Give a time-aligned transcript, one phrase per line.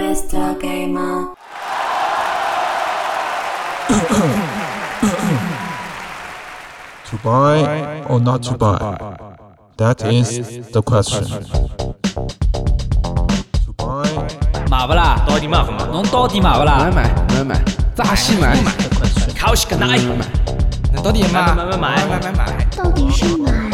[0.00, 0.58] Mr.
[0.58, 1.34] Game On。
[7.04, 8.96] To buy or not to buy,
[9.76, 11.26] that is the question。
[14.70, 15.22] 买不啦？
[15.28, 15.84] 到底买不买？
[15.92, 16.78] 能到底买不啦？
[16.78, 17.62] 买买买买，
[17.94, 18.54] 咋西买？
[18.54, 19.98] 买买买买买，靠西个奶？
[20.96, 23.69] 买买买买买，到底是买？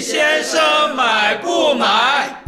[0.00, 2.39] 先生买不买？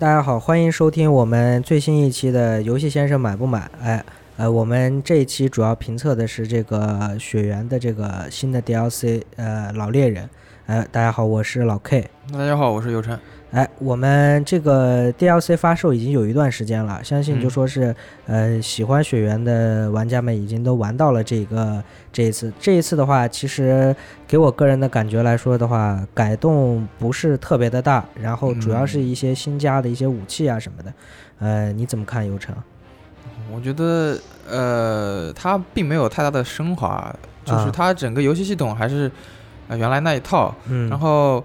[0.00, 3.58] 大家好，欢迎收听我们最新一期的《游戏先生买不买》。
[3.82, 4.02] 哎，
[4.38, 10.26] 呃，我们这一期主要评测的是这个雪原的这个新的 DLC，呃，老猎人。
[10.64, 12.08] 呃，大家好，我是老 K。
[12.32, 13.20] 大家好，我是游晨。
[13.52, 17.94] 哎，我们这个 DLC 发售已经有一段时间了，相信就嗯说是，
[18.26, 22.52] 呃，喜欢雪原的玩家们已经都玩到了这个这一次。
[22.60, 23.94] 这一次的话，其实
[24.28, 30.92] 给我个人的感觉来说的话，改动不是特别的大，然后主要是一些新加的一些武器啊什么的。
[31.40, 32.54] 呃，你怎么看，游程？
[33.52, 34.16] 我觉得
[34.48, 37.12] 呃，它并没有太大的升华，
[37.44, 39.10] 就是啊它整个游戏系统还是
[39.66, 40.54] 呃原来那一套。
[40.68, 41.44] 嗯，然后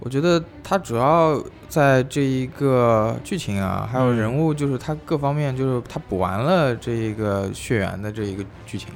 [0.00, 8.88] 我觉得它主要在这一个剧情啊，还有嗯人物，就是它各方面，就是它补完了这一个血缘的这一个剧情。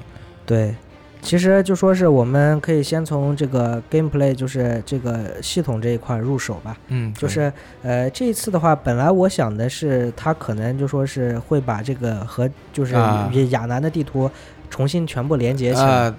[0.45, 0.75] 对，
[1.23, 6.77] 其实就说是我们可以先从这个 gameplay，就是这个系统这一块入手吧。
[6.89, 7.53] 嗯，就是
[7.83, 14.31] 呃，这一次的话，本来我想的是，它可能就说是会把这个和就是啊亚南的地图
[14.69, 16.15] 重新全部连接起来，呃，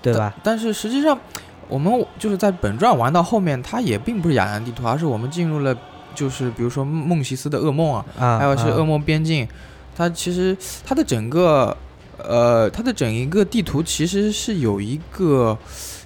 [0.00, 0.34] 对吧？
[0.42, 1.18] 但是实际上，
[1.72, 5.74] 我们就是在本传玩到后面，它也并不是亚南地图，而是我们进入了，
[6.14, 8.04] 就是比如说梦西斯的噩梦啊，
[8.38, 9.48] 还有是噩梦边境，
[9.96, 11.74] 它其实它的整个，
[12.18, 15.56] 呃，它的整一个地图其实是有一个，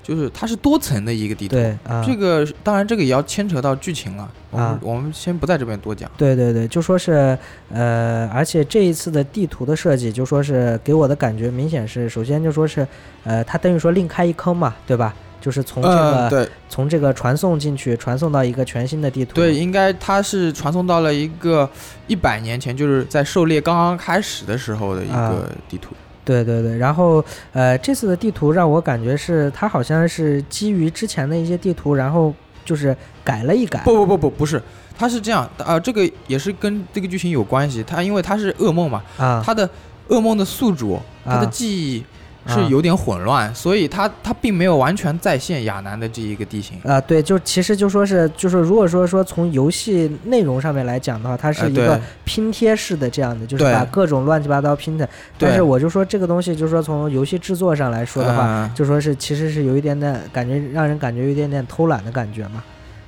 [0.04, 1.56] 就是它是多层的一个地图。
[1.56, 4.31] 对啊，这个当然，这个也要牵扯到剧情了。
[4.53, 6.09] 我们、啊我们先不在这边多讲。
[6.16, 7.37] 对对对，就说是
[7.71, 12.87] 呃，而且这一次的地图的设计，就说是给我的感觉明显是，首先就说是
[13.25, 15.12] 呃，它等于说另开一坑嘛，对吧？
[15.47, 19.37] 就是从这个、从这个传送进去，传送到一个全新的地图。
[19.37, 21.71] 对，应该它是传送到了一个
[22.09, 25.95] 一百年前，就是在狩猎刚刚开始的时候的一啊个地图。
[26.25, 32.34] 对对对，然后呃，这次的地图让我感觉是它好像是基于之前的一些地图，然后
[32.65, 33.81] 就是改了一改。
[33.84, 34.61] 不不不不不是，
[34.99, 37.84] 它是这样啊、这个也是跟这个剧情有关系。
[37.87, 39.71] 它因为它是噩梦嘛，啊，它的
[40.09, 42.05] 噩梦的宿主，他的啊记忆啊
[42.47, 46.79] 是有点混乱，所以它它并没有完全再现亚南的这一个地形。
[46.84, 55.09] 啊，对，就其实就说是，就是如果说说从游戏内容上面来讲的话，它是呃一个拼贴式的这样的，就是把各种乱七八糟拼的。
[55.39, 62.63] 但是我就说这个东西，就是说从游戏制作上来说的话，嗯就说是其实是有一点点感觉，让人感觉有一点点偷懒的感觉嘛。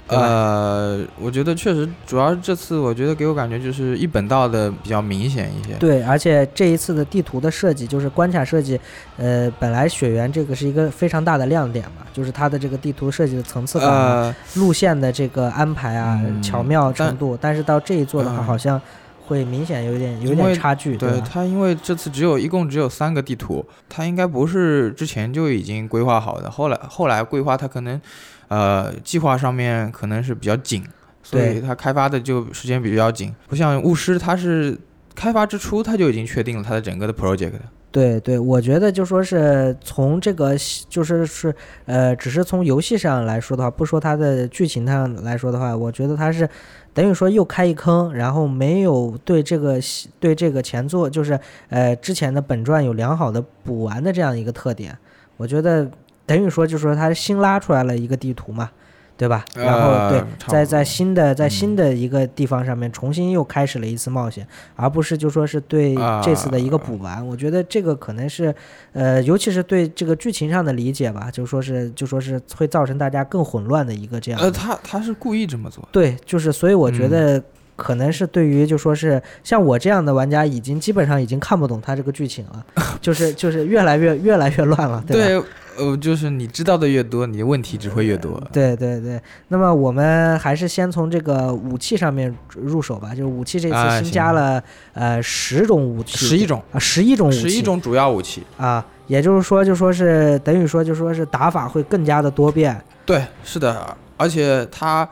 [0.08, 5.74] 呃，我觉得确实，主要这次我觉得给我感觉就是一本道的比较明显一些。
[5.74, 8.80] 对，而且这一次的地图的设计，就是关卡设计，
[9.16, 18.80] 呃，本来雪原这个是一个非常大的亮点嘛，就是它的这个地图设计的层次感路线的这个安排啊、嗯巧妙程度，但是到这一座的话，嗯好像
[19.26, 21.28] 会明显有点有点差距，对吧？
[21.30, 28.00] 它，因为这次只有一共只有三个地图，它应该不是之前就已经规划好的，后来后来规划它可能，
[28.48, 30.84] 呃，计划上面可能是比较紧，
[31.22, 34.76] 所以对它开发的就时间比较紧，不像巫师，它是
[35.14, 37.52] 开发之初它就已经确定了它的整个的 project。
[37.90, 40.54] 对对，我觉得就说是从这个
[40.90, 41.54] 就是是
[41.86, 46.48] 呃，只是从游戏上来说的话，不说它的剧情上来说的话，我觉得它是
[46.92, 49.80] 等于说又开一坑，然后没有对这个
[50.20, 51.40] 对这个前作就是
[51.70, 54.96] 呃之前的本传有良好的补完的这样一个特点，
[55.38, 55.90] 我觉得
[56.28, 58.70] 等于说就是说他新拉出来了一个地图嘛。
[59.18, 59.44] 对吧？
[59.56, 64.46] 然后呃对，在在新的在新嗯的一个地方上面重新又开始了一次冒险，
[64.76, 65.92] 而不是就说是对
[66.22, 67.26] 这次的一个啊补完。
[67.26, 68.54] 我觉得这个可能是，
[68.92, 74.40] 呃，尤其是对这个剧情上的理解吧，就说是就说是会造成大家更混乱的一个这样。
[74.40, 75.88] 呃，他他是故意这么做。
[75.90, 77.42] 对，就是所以我觉嗯得
[77.74, 82.64] 可能是对于就说是像我这样的玩家，已经基本上已经看不懂他这个剧情了，
[83.00, 85.26] 就是就是越来越越来越乱了，对吧？
[85.26, 85.42] 对，
[85.78, 88.42] 呃，就是你知道的越多，你的问题只会越多。
[88.52, 93.10] 对对对，那么我们还是先从这个武器上面入手吧。
[93.10, 98.42] 就是武器这次新加了、呃十种武器，十一种，啊，十一种武器，十一种主要武器。
[98.56, 102.78] 啊，也就是说，就说是等于说，就说是打法会更加的多变。
[103.06, 105.08] 对，是的，而且它，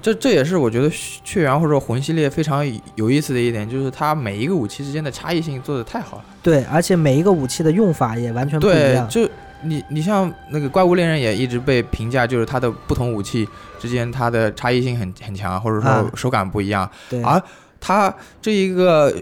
[0.00, 2.64] 这这也是我觉得血缘或者魂系列非常
[2.94, 6.24] 有意思的一点，就是它每一个武器之间的差异性做的太好了。
[6.42, 9.06] 对，而且每一个武器的用法也完全不一样，。
[9.08, 9.30] 对就
[9.64, 16.88] 你你像那个怪物猎人也一直被评价，就是它的不同武器之间它的差异性很很强，或者啊说手感不一样。
[17.08, 17.42] 对，而
[17.80, 19.12] 它这一个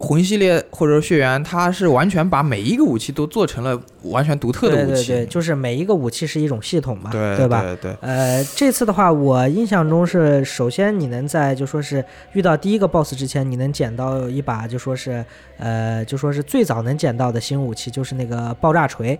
[0.00, 5.08] 魂系列或者说血缘，它是完全把每一个武器都做成了完全独特的武器。
[5.08, 7.62] 对对对，就是每一个武器是一种系统嘛，对吧？
[7.62, 15.24] 对对呃，这次的话，我印象中是，首先你能在就说是遇到第一个 BOSS 之前，你能捡到一把就说是
[15.58, 19.18] 呃，就说是最早能捡到的新武器，就是那个爆炸锤。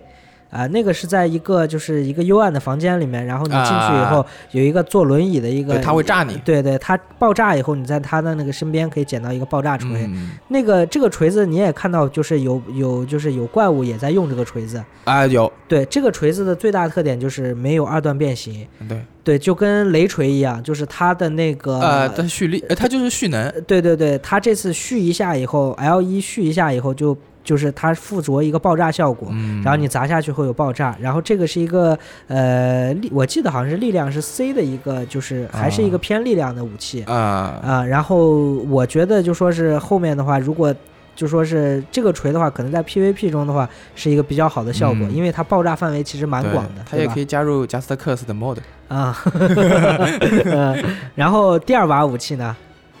[0.49, 6.35] 啊、那个是在一个就是一个幽暗的房间里面，然后你进去以后、有一个坐轮椅的一个，对，它会炸你。
[6.43, 10.05] 对对，它爆炸以后，你在它的那个身边可以捡到一个爆炸锤。
[10.07, 14.83] 嗯那个这个锤子你也看到，就是有有就是有怪物也在用这个锤子。
[15.03, 18.65] 啊，有对，这个锤子的最大特点就是没有二段变形。
[18.87, 23.51] 对，对，就跟雷锤一样，就是它的那个呃，它蓄力，呃，它就是蓄能。
[23.67, 27.15] 对对对，它这次蓄一下以后，L 一蓄一下以后就
[27.49, 29.29] 就是它附着一个爆炸效果。
[29.31, 31.97] 嗯，然后你砸下去会有爆炸，然后这个是一个
[32.27, 37.83] 呃力，我记得好像是力量是 C 的一个，就是还是一个啊偏力量的武器啊，啊。
[37.83, 40.71] 然后我觉得就说是后面的话，如果
[41.15, 48.57] 就说是这个锤的话，可能在 PVP 中的话是一个比较好的效果，嗯因为它爆炸范围其实蛮广的，它也可以以加入 Just Cause 的 mod。
[48.87, 49.17] 啊。
[50.45, 50.75] 呃
[51.15, 52.55] 然后第二把武器呢？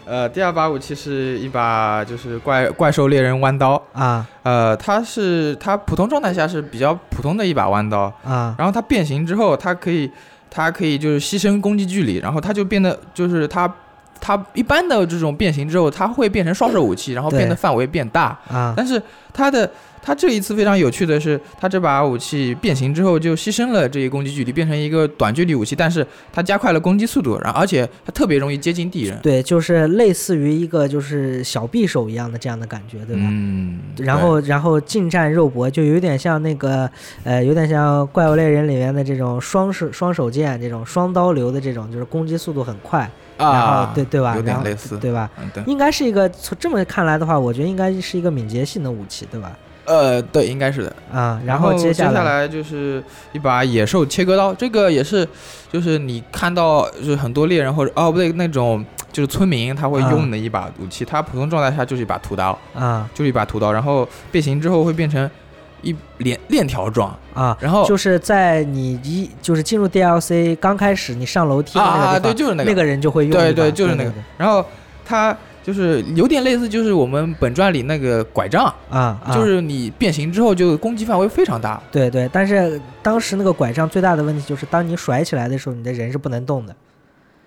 [0.09, 3.79] 呃，第二把武器是一把就是怪怪兽猎人弯刀。
[3.93, 10.09] 啊呃，它是它普通状态下是比较普通的一把弯刀，啊然后它变形之后，它可以
[10.49, 13.71] 它可以就是牺牲攻击距离，然后它就变得就是它
[14.19, 18.35] 它一般的这种变形之后，它会变成双手武器，然后变得范围变大。
[18.51, 18.99] 啊但是
[19.31, 19.69] 它的
[20.01, 33.21] 它这一次非常有趣的是，它这把武器变形之后就牺牲了这一攻击距离，变成一个短距离武器，但是它加快了攻击速度，然后而且它特别容易接近敌人，对，就是类似于一个就是小匕首一样的这样的感觉，对吧？
[33.25, 36.89] 嗯，然后，然后近战肉搏就有点像那个，
[37.23, 44.35] 呃，有点像《怪物猎人》里面的这种双手双手剑，这种双刀流的这种，就是攻击速度很快，对然后啊，对对吧？
[44.35, 45.29] 有点类似，对吧？
[45.39, 49.57] 嗯对，应该是一个从这么看来的话，我觉得应该是一个敏捷性的武器，对吧？
[49.89, 50.95] 呃，对，应该是的。
[51.11, 53.03] 啊，然后接下来，来就是
[53.33, 55.27] 一把野兽切割刀，这个也是，
[55.71, 63.09] 就是你看到就是很多猎人或者哦不对那种就是村民他会啊用的一把武器，它普通状态下就是一把屠刀，啊。
[63.15, 65.27] 就是一把屠刀，然后变形之后会变成
[65.81, 74.11] 一链链条状，啊，然后就是在你一就是进入 DLC 刚开始，你上楼梯的那个地方，啊啊对，就是那个，那个人就会用，对对就是那个。
[74.11, 74.63] 对然后
[75.03, 75.35] 它
[75.69, 81.79] 就是有点类似，就是我们本传里那个拐杖，啊，啊就是你变形之后就攻击范围非常大。
[81.91, 86.75] 对对，但是当时那个拐杖最大的问题就是，当你甩起来的时候，你的人是不能动的，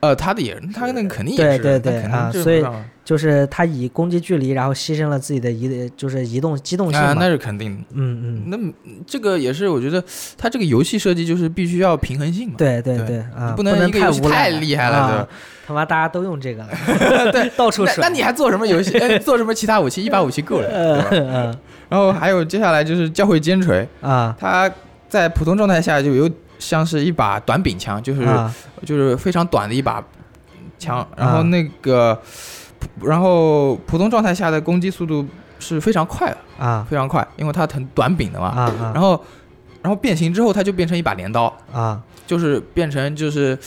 [0.02, 2.64] 呃，他的也，他那个肯定也是，对对对啊所以
[3.04, 7.20] 就是他以攻击距离，然后牺牲了自己的移，就是移动机动性啊，嘛。
[7.20, 7.82] 那是肯定的。
[7.94, 10.02] 嗯嗯，那这个也是，我觉得
[10.36, 15.28] 他这个游戏设计就是必须要平衡性嘛，对对对对啊，不不能一个游戏太厉害了啊
[15.66, 16.68] 他妈大家都用这个了，
[17.30, 17.94] 对， 到处甩。
[17.98, 18.98] 那那你还做什么游戏？
[19.00, 20.02] 哎，做什么其他武器？
[20.04, 21.08] 一把武器够了，对吧？
[21.32, 21.56] 嗯
[21.88, 24.68] 然后还有接下来就是教会尖锤，啊他
[25.08, 26.28] 在普通状态下就有
[26.62, 28.54] 像是一把短柄枪，就是、啊。
[28.86, 30.02] 就是非常短的一把
[30.78, 31.42] 枪，然后啊。
[31.42, 32.20] 那个，
[33.02, 35.26] 然后普通状态下的攻击速度
[35.58, 36.86] 是非常快的，啊。
[36.88, 38.48] 非常快，因为它很短柄的嘛。
[38.48, 38.92] 啊啊。
[38.94, 39.22] 然后，
[39.82, 42.00] 然后变形之后，它就变成一把镰刀，啊！
[42.26, 43.58] 就是变成就是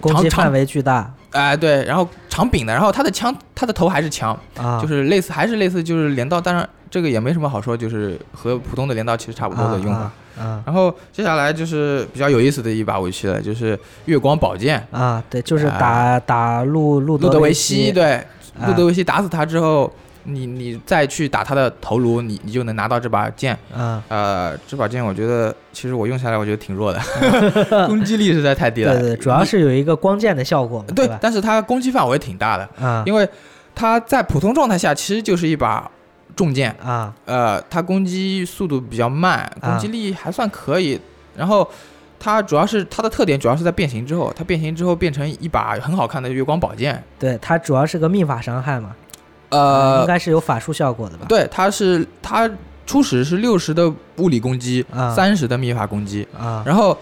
[0.00, 1.12] 攻击范围巨大。
[1.30, 10.00] 哎、对，然后长柄的，然后它的枪，它的头还是枪，啊，就是类似还是类似就是镰刀，当然这个也没什么好说，就是和普通的镰刀其实差不多的用法。
[10.00, 10.12] 啊啊
[10.64, 14.84] 然后接下来就是比较有意思的一把武器了，就是月光宝剑。
[14.90, 18.14] 啊，对，就是打打路路路德维希希，，对，
[18.58, 18.66] 啊。
[18.66, 19.92] 路德维希打死他之后，
[20.24, 23.56] 你你再去打他的头颅，你你就能拿到这把剑。
[23.74, 27.00] 啊，呃，这把剑我觉得其实我用下来我觉得挺弱的，
[27.86, 28.98] 攻击力实在太低了。
[28.98, 33.28] 对对，主要是有一个光剑的效果嘛，对但是它攻击范围挺大的，啊因为
[33.74, 35.90] 它在普通状态下其实就是一把
[36.36, 41.00] 重剑，啊呃，它攻击速度比较慢，攻击力还算可以。
[41.36, 41.68] 然后
[42.18, 47.02] 它主要是它的特点主要是在变形之后，它变形之后变成一把很好看的月光宝剑。
[47.18, 48.94] 对，它主要是个秘法伤害嘛，
[49.50, 51.26] 呃应，该是有法术效果的吧？
[51.28, 52.50] 对，它是它
[52.86, 56.96] 初始是六十的物理攻击，啊三十的秘法攻击，啊然后。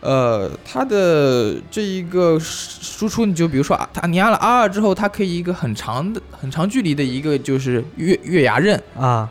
[0.00, 9.28] 呃，它的这一个输出，你就比如说啊，它你按了 R 二之后，它可以一个很长的、很长距离的一个就是月月牙刃，啊。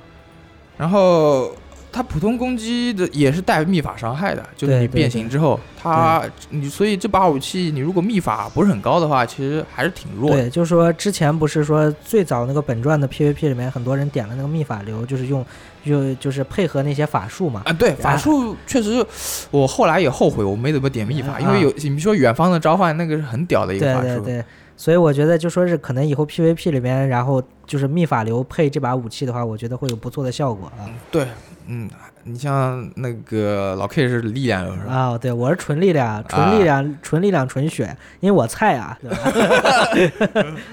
[0.77, 1.55] 然后
[1.97, 10.43] 它普通攻击的也是带秘法伤害的，就是你对对变形之后，它你所以这把武器你如果秘法不是很高的话，其实还是挺弱的。
[10.43, 15.43] 对，就是说之前不是说最早那个本传的 PVP 里面，很多人点了那个秘法流，就是用
[15.83, 17.63] 就就是配合那些法术嘛。
[17.65, 19.03] 啊，对，法术确实，
[19.49, 30.85] 我后来也后悔我没怎么点秘法，啊因为有你说远方的召唤那个是很屌的一个对法术，对对，所以我觉得就说是可能以后 PVP 里面，然后就是秘法流配这把武器的话，我觉得会有不错的效果啊。
[31.09, 31.25] 对，
[31.67, 31.89] 嗯，
[32.23, 34.93] 你像那个老 K 是力量是吧？
[34.93, 39.17] 啊，对，我是纯力量，纯力量，纯力量，纯血，因为我菜啊，对吧？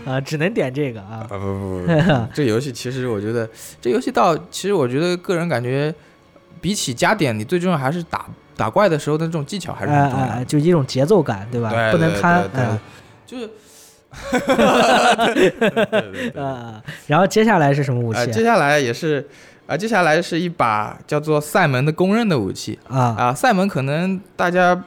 [0.12, 1.26] 啊，只能点这个啊。
[1.28, 3.48] 不不不不，这游戏其实我觉得，
[3.80, 5.92] 这游戏到其实我觉得个人感觉，
[6.60, 10.32] 比起加点，你最重要还是打打怪的时候的这种技巧还是重要的。
[10.32, 11.70] 哎，就一种节奏感，对吧？
[11.70, 12.48] 对不能贪
[13.26, 13.50] 就是。
[16.38, 19.26] 啊，然后接下来是什么武呃，器接下来也是，
[19.66, 23.14] 啊，接下来是一把叫做赛门的公认的武器啊？
[23.18, 23.34] 啊。
[23.34, 24.84] 赛门可能大家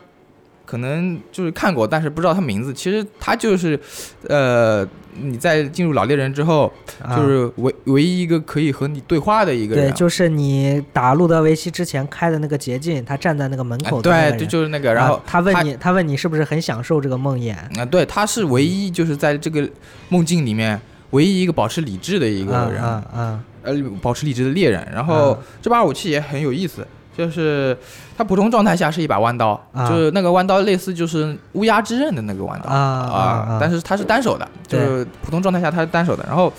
[0.66, 2.74] 可能就是看过，但是不知道它名字。
[2.74, 3.80] 其实它就是，
[4.28, 4.86] 呃，
[5.20, 9.92] 你在进入老猎人之后，啊就是唯唯一一个可以和你对话的一个人对，。
[9.94, 17.56] 就是你打路德维希之前开的那个捷径，他站在那个门啊口对，人就就是那个，然后啊他问你，他问你是不是很享受这个梦魇？
[17.80, 19.68] 啊，对，他是唯一就是在这个
[20.10, 20.80] 梦境里面
[21.12, 24.88] 唯一一个保持理智的一个人，啊啊呃，保持理智的猎人。
[24.92, 27.78] 然后、啊这把武器也很有意思，就是
[28.18, 36.52] 它普通状态下是一把弯刀，啊就是那个弯刀类似就是乌鸦之刃的那个弯刀啊但是它是单手的，就是普通状态下它是单手的，然后。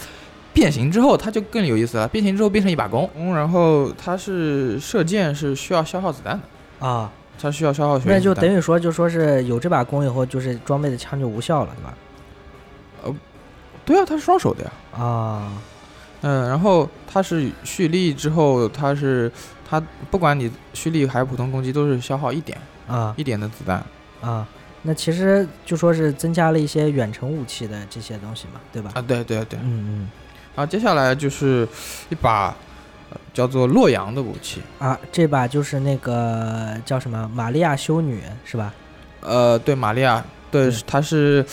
[0.50, 2.08] 变形之后，它就更有意思了。
[2.08, 6.34] 变形之后变成一把弓，嗯然后它是射箭是需要消耗子弹
[6.80, 7.12] 的，啊啊！
[7.40, 11.94] 它需要消耗血那就等于说，就说是有这把弓以后，就是装备的枪就无效了，对吧？
[13.04, 13.14] 呃
[13.84, 14.70] 对啊，它是双手的呀。
[14.98, 15.52] 啊
[16.22, 19.30] 嗯，然后它是蓄力之后，它是
[19.68, 23.84] 它不管你蓄力还是普通攻击，都是消耗一点啊一点的子弹。
[24.20, 24.46] 啊！
[24.82, 28.90] 那其实就说是增加了一些远程武器的这些东西嘛，对吧？
[28.94, 29.58] 啊，对对对。
[29.62, 30.08] 嗯
[30.56, 31.68] 然后接下来就是
[32.10, 32.46] 一把、
[33.10, 34.60] 呃叫做洛阳的武器。
[34.80, 38.74] 嗯啊，这把就是那个叫什么玛利亚修女是吧？
[39.20, 41.46] 呃，对，玛利亚，对对，她是，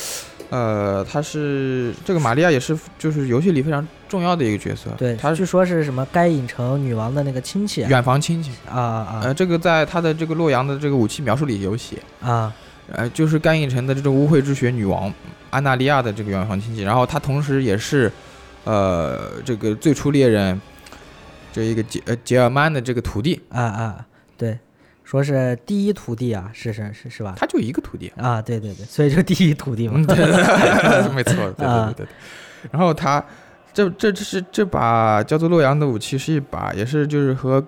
[0.49, 4.89] 呃，他是这个玛利亚也是就是游戏里非常重要的一个角色。
[4.97, 8.51] 对，他据说是什么该影城女王的那个亲戚啊远房亲戚。
[8.69, 11.97] 啊啊呃，这个在他的这个洛阳的这个武器描述里有写。
[12.21, 12.53] 啊
[12.91, 15.11] 呃，就是甘影城的这种污秽之血女王
[15.49, 18.11] 安娜利亚的这个远房亲戚，然后他同时也是，
[18.63, 20.61] 呃，这个最初猎人
[21.51, 24.05] 这一个杰呃杰尔曼的这个徒弟，啊啊！
[24.37, 24.59] 对，
[25.05, 27.35] 说是第一徒弟啊，是是是是吧？
[27.37, 30.05] 他就一个徒弟，啊，对对对，所以就第一徒弟嘛嗯，。
[30.07, 32.09] 对对对， 没错，对对啊对对对。
[32.71, 33.23] 然后他
[33.71, 37.63] 这这这是这把叫做洛阳的武器是一把，也是就是和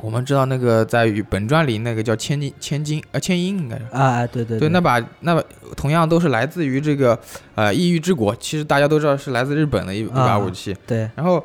[0.00, 3.84] 我们知道那个在于本传里那个叫千金千金呃千英应该是。
[3.90, 5.42] 啊，对对对，那把那把
[5.76, 7.18] 同样都是来自于这个
[7.56, 10.76] 呃异域之国，其实大家都知道是来自日本的一一把啊武器。
[10.86, 11.44] 对，然后，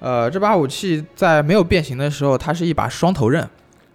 [0.00, 3.46] 呃，这把武器在没有变形的时候，它是一把双头刃，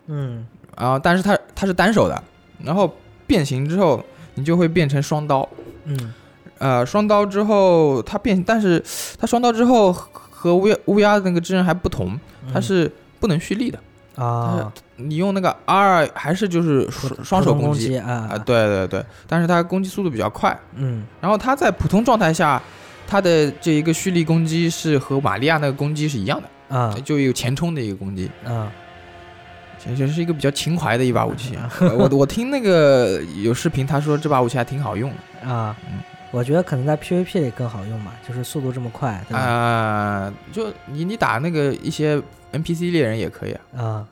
[0.08, 0.46] 嗯。
[0.78, 2.24] 然后但是它它是单手的，
[2.64, 2.94] 然后
[3.26, 5.48] 变形之后你就会变成双刀。
[5.86, 6.14] 嗯。
[6.58, 8.82] 呃，双刀之后它变，但是
[9.20, 12.18] 它双刀之后和和乌鸦乌鸦那个之刃还不同，
[12.54, 13.78] 它嗯是不能蓄力的。
[14.16, 18.30] 啊，你用那个 R 还是就是双双手攻击啊。
[18.32, 20.58] 啊，对对对，但是它攻击速度比较快。
[20.76, 21.04] 嗯。
[21.20, 22.62] 然后它在普通状态下，
[23.06, 26.96] 它的这一个蓄力攻击是和玛利亚那个攻击是一样的，啊。
[27.04, 28.72] 就有前冲的一个攻击，啊
[29.94, 31.56] 其实是一个比较情怀的一把武器。
[31.56, 36.00] 啊我我听那个有视频，他说这把武器还挺好用的啊嗯！
[36.32, 39.40] 我觉得可能在 PVP 里更好用嘛，就是速度这么快，对吧？
[39.40, 43.84] 啊、就你你打那个一些 NPC 猎人也可以啊。
[43.84, 44.08] 啊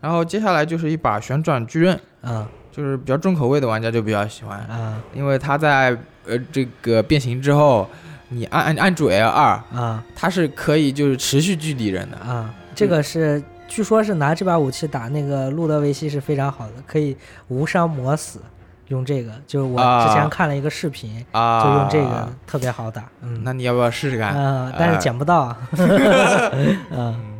[0.00, 7.88] 然后接下来就是一把旋转巨刃，啊就是比较重口味的玩家就比较喜欢，啊因为它在呃这个变形之后，
[8.28, 12.16] 你按按按住 L 二，啊它是可以就是持续距离人的。
[12.18, 12.54] 啊！
[12.74, 17.16] 这个是据说是拿这把武器打那个路德维希是非常好的，可以
[17.48, 18.40] 无伤磨死。
[18.88, 23.02] 用这个，就是我之前啊看了一个视频，啊，就用这个特别好打。
[23.20, 24.32] 嗯，那你要不要试试看？
[24.36, 25.56] 嗯，但是啊捡不到。
[26.92, 27.35] 嗯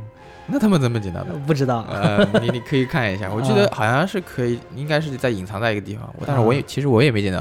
[0.48, 1.32] 那他们怎么捡到的？
[1.46, 1.84] 不知道。
[1.90, 7.40] 呃，你你可以看一下，我记得啊好像是可以，应该是在隐藏在一个地方，我但是我也其实我也没捡到。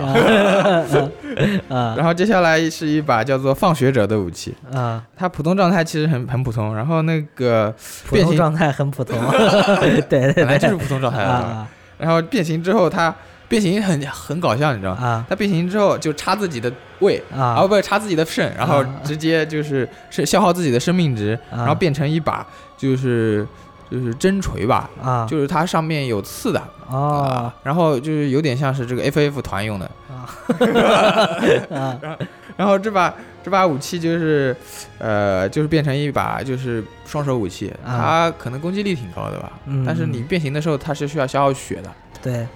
[1.70, 7.74] 啊 然后接下来是一把叫做放学者的武器，啊，它普通状态其实很很普通，然后那个
[8.10, 9.18] 变形普通状态很普通。
[9.80, 11.68] 对对对，本来就是普通状态，啊。
[11.98, 13.14] 然后变形之后它
[13.48, 15.02] 变形很很搞笑，你知道吗？
[15.08, 15.26] 啊。
[15.30, 17.56] 它变形之后就插自己的胃，啊。
[17.60, 18.96] 哦不是插自己的肾，然后啊。
[19.04, 21.58] 直接就是是消耗自己的生命值，啊。
[21.60, 22.46] 然后变成一把
[22.78, 23.48] 就是
[23.90, 25.26] 就是针锤吧，啊。
[25.30, 27.54] 就是它上面有刺的啊。
[27.64, 29.90] 然后就是有点像是这个 FF 团用的，
[31.72, 32.18] 啊。
[32.58, 33.14] 然后这把
[33.44, 34.56] 这把武器就是
[34.98, 39.84] 呃就是变成一把就是双手武器，啊它可能攻击力挺高的吧，嗯。
[39.86, 41.92] 但是你变形的时候它是需要消耗血的，
[42.22, 42.48] 对。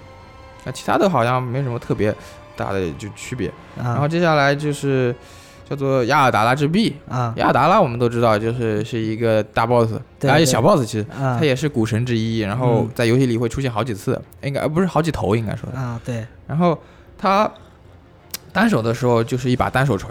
[0.64, 2.14] 那其他的好像没什么特别
[2.56, 3.50] 大的就区别。
[3.78, 3.92] 啊。
[3.92, 5.14] 然后接下来就是
[5.70, 6.96] 叫做亚尔达拉之臂。
[7.08, 7.34] 啊。
[7.38, 12.90] 亚尔达拉我们都知道，就是是一个大 boss，而且小 boss 其实啊他也是古神之一，然后嗯。
[12.96, 15.78] 在游戏里会出现好几次，应该呃不是好几头应该说的。
[15.78, 16.26] 啊对。
[16.48, 16.78] 然后
[17.18, 17.50] 他
[18.52, 20.10] 单手的时候就是一把单手锤，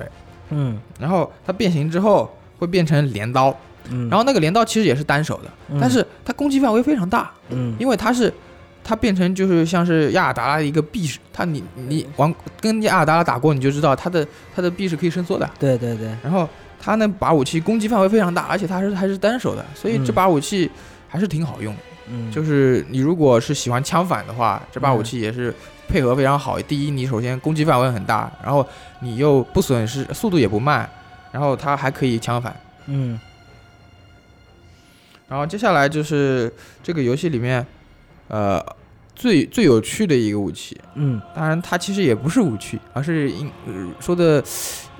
[0.51, 0.79] 嗯。
[1.01, 3.55] 然后他变形之后会变成镰刀，
[3.91, 5.79] 嗯，然后那个镰刀其实也是单手的，嗯。
[5.81, 7.75] 但是它攻击范围非常大，嗯。
[7.79, 8.33] 因为它是
[8.89, 14.27] 它变成就是像是亚尔达拉的一个臂式，它你你玩跟亚尔达拉打过你就知道它的
[14.57, 16.49] 它的臂是可以伸缩的，对对对然后
[16.81, 20.71] 它那把武器攻击范围非常大，而且它是还是单手的，所以这嗯把武器
[21.07, 21.81] 还是挺好用的。
[22.11, 25.55] 嗯就是你如果是喜欢枪反的话，这把武器也是
[25.87, 26.59] 配合非常好。
[26.63, 28.67] 第一，你首先攻击范围很大，然后
[29.01, 30.89] 你又不损失速度也不慢，
[31.31, 32.57] 然后它还可以枪反。
[32.87, 33.21] 嗯
[35.29, 36.51] 然后接下来就是
[36.83, 37.67] 这个游戏里面，
[38.29, 38.65] 呃，
[39.15, 40.77] 最最有趣的一个武器。
[40.95, 44.43] 嗯当然，它其实也不是武器，而是应、呃说的，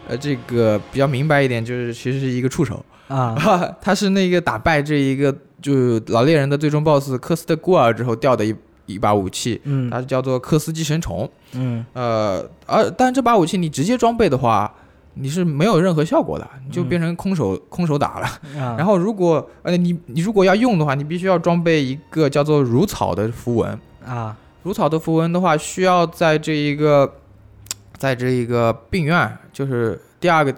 [0.09, 2.85] 呃，这个比较明白一点，就是其实是一个触手。
[3.09, 3.35] 啊
[3.81, 8.55] 它是那个打败这一个就老猎人的最终 BOSS 科斯的孤儿之后掉的一
[8.85, 11.31] 一把武器，嗯它叫做科斯寄生虫。
[11.53, 14.75] 嗯呃，而但这把武器你直接装备的话，
[15.15, 18.27] 你是没有任何效果的，你就嗯变成空手、空手打了。
[18.61, 23.79] 啊， 然后如果呃你你如果要用的话，你必须要装备一个叫做如草的符文。
[24.07, 27.11] 啊如草的符文的话，需要在这一个，
[27.97, 30.55] 在这一个病院，就是第二个，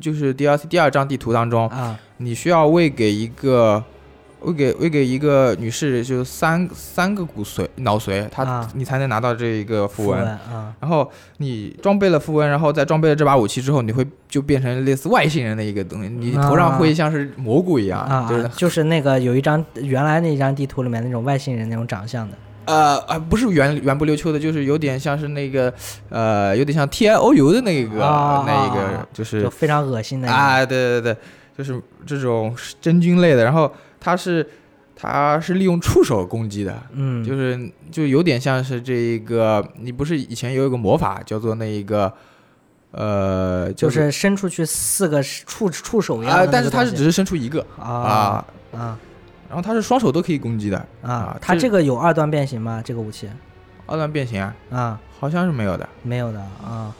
[0.00, 3.82] 就是 DLC 第二张地图当中，啊你需要喂给一个，
[4.44, 8.70] 喂给喂给一个女士，就三三个骨髓脑髓，她、啊。
[8.74, 10.24] 你才能拿到这一个符文。
[10.24, 10.74] 啊。
[10.80, 22.36] 然后你装备了符文，然后再装备了这把武器之后，你会就变成类似外星人的一个东西，你头上会像是蘑菇一样，啊就是就是那个有一张原来那张地图里面那种外星人那种长相的。
[22.66, 25.70] 呃啊，不是圆圆不溜秋的，就是有点像是那个
[26.08, 31.16] 呃，有点像 T I O U 的那个、啊那一个就是就非常恶心的啊，对对对，
[31.58, 33.70] 就是这种真菌类的，然后
[34.04, 34.46] 它是
[34.94, 36.82] 它是利用触手攻击的。
[36.92, 42.12] 嗯就是就有点像是这一个，你不是以前有一个魔法叫做那一个，
[42.90, 48.44] 呃，就是伸出去四个触触手一样但是它是只是伸出一个啊啊，
[48.76, 48.98] 啊
[49.48, 52.82] 然后它是双手都可以攻击的啊啊，它这个有二段变形吗？
[52.84, 53.26] 这个武器
[53.86, 55.88] 二段变形啊，啊好像是没有的。
[56.02, 56.94] 没有的啊。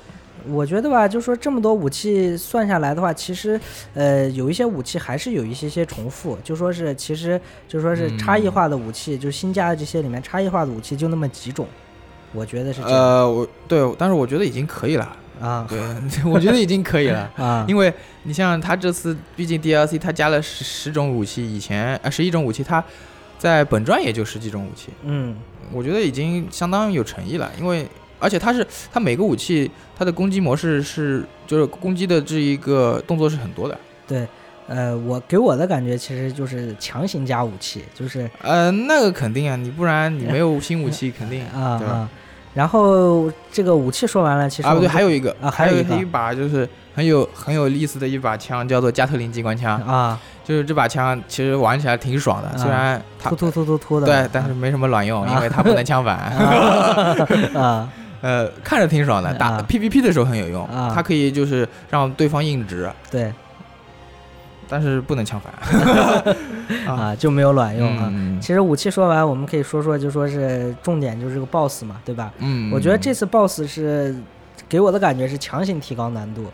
[0.49, 3.61] 我觉得吧，就说这么多武器算下来的话，其实，
[3.95, 11.67] 呃，有一些武器还是有一些些重复，就说是其实就说是差异化的武器，就是新加的这些里面差异化的武器就那么几种，
[12.33, 15.17] 我觉得是这样、呃，我对，但是我觉得已经可以了。
[15.41, 15.81] 啊对，
[16.25, 17.29] 我觉得已经可以了。
[17.37, 22.83] 啊，因为你像他这次，毕竟 DLC 他加了十十种武器，以前啊十一种武器，他
[23.37, 25.37] 在本传也就十几种武器，嗯
[25.73, 27.51] 我觉得已经相当有诚意了。
[27.59, 27.87] 因为
[28.25, 33.79] 而且它是它每个武器它的攻击模式是就是攻击的这一个动作是很多的。
[34.07, 34.27] 对，
[34.67, 41.45] 呃，我给我的感觉其实就是强行加武器，就是呃，那个肯定啊，你不然你没有新武器肯定？
[41.55, 42.09] 啊啊。
[42.55, 49.77] 然后这个武器说完了，其实啊，不对，还有一个啊还有一个一把就是很有很有意思的一把枪，叫做加特林机关枪。
[49.83, 56.17] 啊，就是这把枪其实玩起来挺爽的，虽然它突突突突突的，对，但是没什么卵用，因为它不能枪反。
[57.61, 57.93] 啊
[58.25, 63.31] 呃，看着挺爽的，打啊 PVP 的时候很有用，啊它可以就是让对方硬直，对
[64.67, 65.53] 但是不能枪反。
[66.89, 68.09] 啊就没有卵用啊。
[68.11, 72.33] 嗯其实武器说完，我们可以说说，就说是重点就是这个 BOSS 嘛，对吧？
[72.39, 74.17] 嗯，我觉得这次 BOSS 是
[74.71, 76.47] 给我的感觉是强行提高难度，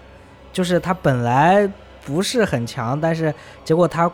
[0.53, 1.71] 就是他本来
[2.05, 3.33] 不是很强，但是
[3.65, 4.11] 结果他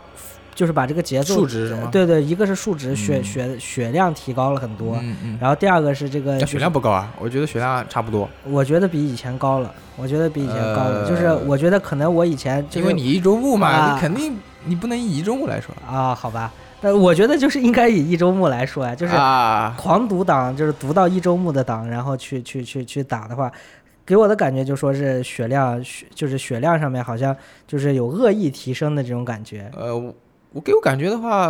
[0.57, 1.89] 就是把这个节奏数值是吗？
[1.91, 3.23] 对对，一个是数值血嗯。
[3.23, 4.99] 血血量提高了很多，
[5.39, 23.51] 然后第二个是这个、就是血量不高啊，我觉得血量差不多，我觉得比以前高了，我觉得比以前高了，就是呃我觉得可能我以前、就是、因为你一周目嘛，啊你肯定你不能以一周目来说啊，好吧，但我觉得就是应该以一周目来说啊，就是啊，狂读档，就是读到一周目的档，然后去去去去打的话，
[24.05, 27.35] 给我的感觉就说是血量，血就是血量上面好像
[27.67, 30.13] 就是有恶意提升的这种感觉，呃，
[30.51, 31.49] 我我给我感觉的话，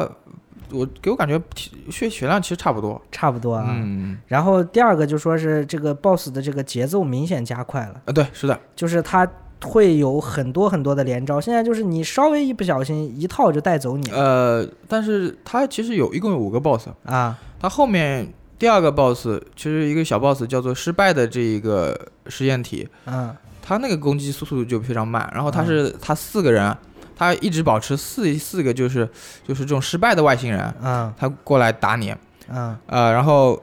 [0.71, 3.01] 我给我感觉体血血量其实差不多。
[3.11, 3.65] 差不多啊。
[3.69, 9.25] 嗯，然后第二个就说是这个 BOSS 的这个节奏明显加快了，啊，对，是的，就是他
[9.63, 18.27] 会有很多很多的连招，现在就是你稍微一不小心一套就带走你呃，但是它其实有一共有五个 boss，啊它后面
[18.59, 26.75] 第二个 boss 其实一个小 boss 叫做失败的这一个实验体，嗯它那个攻击速度就非常慢，然后它是它四个人，
[27.17, 29.09] 他一直保持四四个就是
[29.47, 32.13] 就是这种失败的外星人，嗯他过来打你，
[32.49, 33.61] 嗯呃，然后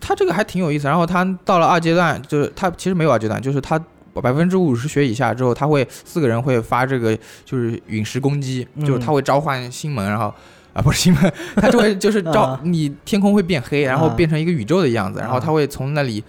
[0.00, 0.86] 他这个还挺有意思。
[0.86, 3.78] 然后他到了二阶段，就是他其实没有二阶段，就是他
[4.20, 10.34] 百分之五十血以下之后，他会四个人会发这个就是陨石攻击，就是他会召唤星门，然后。
[10.74, 16.22] 啊，不是星门， 他就会就是召啊你天空会变黑，然后啊变成一个宇宙的样子，然后他会从那里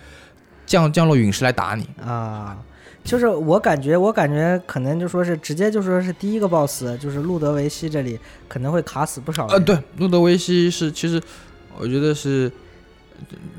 [0.65, 1.87] 降降落陨石来打你。
[2.03, 2.57] 啊，
[3.03, 9.53] 就是我感觉，我感觉可能就说是直接就说是第一个 boss，就是路德维希这里可能会卡死不少人。
[9.55, 11.19] 呃，对，路德维希是其实
[11.79, 12.51] 我觉得是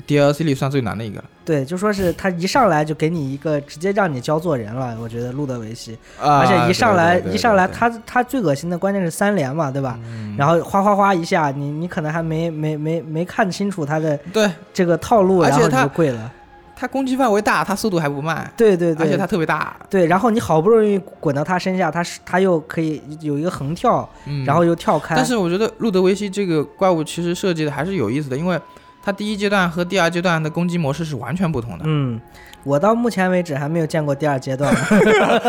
[0.06, 1.24] DLC 里算最难的一个了。
[1.44, 9.98] 对，就说是他一上来就给你一个直接让你教做人了，我觉得路德维希，啊而且一上来一上来他他最恶心的关键是三连嘛，对吧？
[10.04, 16.32] 嗯然后哗哗哗一下，你你可能还没没没没看清楚他的对这个套路，然后就跪了。
[16.80, 25.14] 他攻击范围大，它速度还不慢，对对对，而且它特别大，对，然后你好不容易滚到他身下，他是他又可以有一个横跳，嗯，然后又跳开。
[25.14, 28.58] 但是我觉得路德维希这个怪物其实设计的还是有意思的，因为
[29.02, 31.84] 它第一阶段和第二阶段的攻击模式是完全不同的。
[31.86, 32.18] 嗯，
[32.64, 34.74] 我到目前为止还没有见过第二阶段。
[34.74, 35.42] 啊，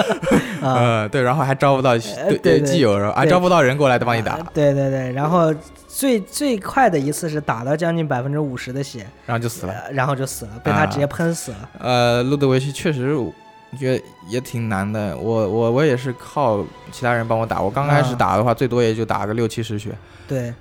[0.61, 5.53] 呃，对，然后还招不到对对基友，是吧还招不到人过来帮你打啊，对对对，然后
[5.93, 9.73] 最最快的一次是打到将近百分之五十的血，然后就死了。
[9.73, 11.69] 呃然后就死了，被他啊直接喷死了。
[11.79, 13.31] 呃，路德维希确实，我
[13.77, 15.17] 觉得也挺难的。
[15.17, 19.91] 我我我也是靠其他人帮我打，我刚开始啊打的话，最多也就打个六七十血。
[20.27, 20.53] 对，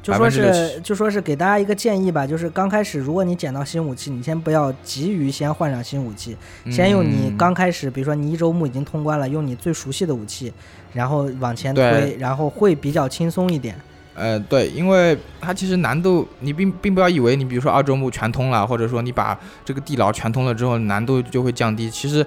[0.00, 6.36] 就说是就说是给大家一个建议吧，就是刚开始如果你捡到新武器，你先不要急于先换上新武器，
[6.70, 10.52] 先用你嗯刚开始，比如说你一周目已经通关了，用你最熟悉的武器，
[10.92, 13.76] 然后往前推，然后会比较轻松一点。
[14.18, 21.88] 呃，对，因为它其实难度，你并并不要以为你比如说二周目全通了，或者说你把这个地牢全通了之后，难度就会降低。
[21.88, 22.26] 其实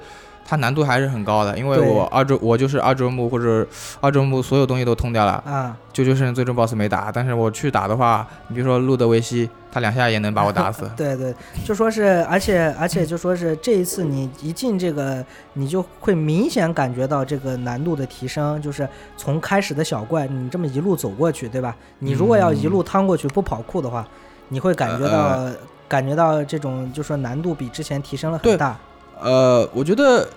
[0.52, 3.66] 它难度还是很高的，因为我二周我就是二周目或者
[4.02, 7.10] 二周目所有东西都通掉了，啊，就就剩最终 BOSS 没打。
[7.10, 10.92] 但是我去打的话，你比如说路德维希，他两下也能把我打死。
[10.98, 11.34] 对对，
[11.64, 18.86] 就说是，而且而且就说是这一次你一进这个，你就会明显感觉到这个难度的提升，就是
[19.16, 21.74] 从开始的小怪，你这么一路走过去，对吧？
[22.00, 24.06] 你如果要一路趟过去不跑酷的话，
[24.50, 25.50] 你会感觉到、
[25.88, 28.78] 感觉到这种就说难度比之前提升了很大。
[29.24, 30.28] 呃，我觉得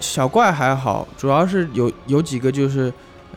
[0.00, 2.92] 小怪还好，主要是有有几个就是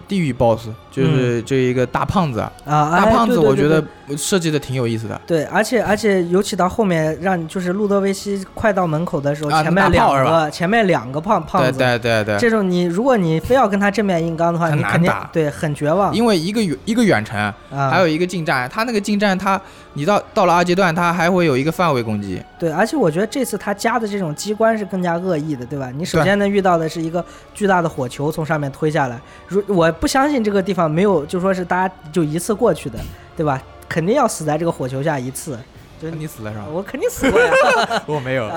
[0.08, 2.40] 地狱 BOSS，就是这一个大胖子。
[2.40, 3.84] 啊，大哎胖子我觉得
[4.18, 5.20] 设计的挺有意思的。
[5.26, 16.14] 对，而且而且尤其到后面，让就是路德维希快到门口的时候，啊前面两个前面两个胖胖对子，对对对，这种你如果你非要跟他正面硬刚的话，很你肯定对很绝望。
[16.14, 17.40] 因为一个远一个远程，
[17.72, 19.60] 啊，还有一个近战，他那个近战，他
[19.94, 22.42] 你到到了二阶段，它还会有一个范围攻击。
[22.58, 25.92] 对，而且我觉得这次他加的这种机关是更加恶意的，对吧？
[25.96, 27.24] 你首先能遇到的是一个
[27.54, 32.98] 巨大的火球从上面推下来，如我不相信这个地方没有就说是大家就一次过去的，
[33.36, 33.62] 对吧？
[33.90, 35.60] 肯定要死在这个火球下一次，
[36.02, 36.66] 就你死了是吧？
[36.72, 37.52] 我肯定死过呀。
[38.08, 38.46] 我没有。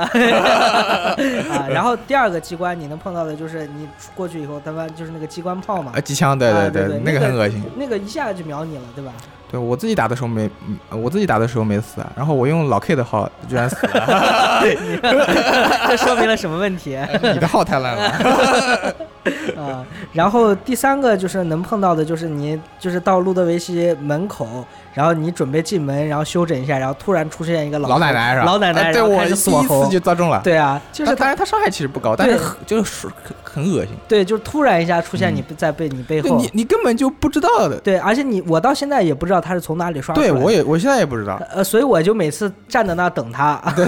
[1.51, 7.61] 啊，然后第二个机关你能碰到的就是你过去以后，他妈就是那个机关炮嘛啊，，机枪，对啊对对，那个很恶心。
[7.77, 9.12] 那个一下就秒你了，对吧？
[9.55, 14.61] 对我自己打的时候没，嗯我自己打的时候没死，啊然后我用老 K 的号居然死了，
[15.87, 16.99] 这说明了什么问题？
[17.23, 18.95] 你的号太烂了。
[19.57, 28.47] 啊，然后第三个就是能碰到的，就是你就是到路德维希门口，然后你准备进门，然后休整一下，然后突然出现一个老老奶奶是吧？
[28.47, 29.51] 老奶奶，啊对我一次
[29.91, 30.41] 就遭中了。
[30.45, 33.91] 对啊，就是当他然他伤害其实不高，但是就是很很恶心。
[34.09, 37.79] 对，就突然一下出现你在背你背后你，你根本就不知道的。
[37.81, 40.33] 对，而且你我到现在也不知道他是从哪里刷出来的。
[40.35, 41.41] 对我也我现在也不知道。
[41.51, 43.61] 呃，所以我就每次站在那等他。
[43.75, 43.85] 对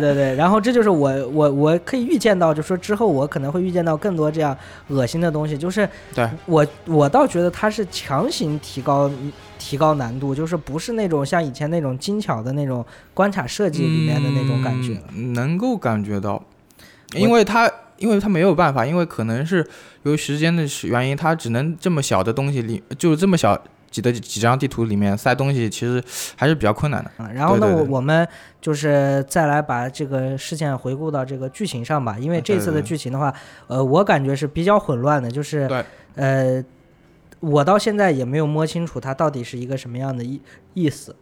[0.00, 4.54] 对对，然后这就是我我我可以预见到，就说之后我可能会预见到更多这样
[4.88, 5.56] 恶心的东西。
[5.56, 9.10] 就是对我我倒觉得它是强行提高
[9.58, 15.00] 提高难度，就是不是那种像以前那种精巧的那种关卡设计里面的那种感觉。
[15.14, 16.44] 嗯能够感觉到，
[17.14, 19.66] 因为它因为他没有办法，因为可能是
[20.02, 23.58] 由于时间的原因，他只能这么小的东西里，就是这么小
[23.94, 26.02] 几的几张地图里面塞东西，其实
[26.34, 27.10] 还是比较困难的。
[27.18, 28.26] 嗯，然后呢，我我们
[28.60, 33.32] 就是再来把这个事件回顾到这个剧情上吧，因为这次的剧情的话，
[33.68, 35.70] 呃，我感觉是比较混乱的，就是
[36.16, 36.60] 呃，
[37.38, 40.40] 我到现在也没有摸清楚它到底是一个什么样的意
[40.72, 41.14] 意思。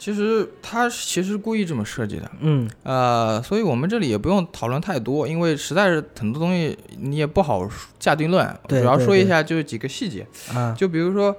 [0.00, 2.66] 其实他其实故意这么设计的，嗯。
[2.84, 8.58] 呃，所以我们这里也不用讨论太多，因为实在是很多东西你也不好下定论。
[8.66, 10.74] 主要说一下就是几个细节，啊。
[10.74, 11.36] 就比如说